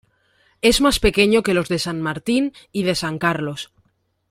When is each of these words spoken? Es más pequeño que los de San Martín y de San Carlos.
Es 0.63 0.81
más 0.81 0.99
pequeño 0.99 1.43
que 1.43 1.53
los 1.53 1.69
de 1.69 1.77
San 1.77 2.01
Martín 2.01 2.53
y 2.71 2.81
de 2.81 2.95
San 2.95 3.19
Carlos. 3.19 3.71